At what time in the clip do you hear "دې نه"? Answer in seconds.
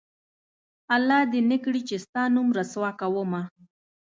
1.31-1.57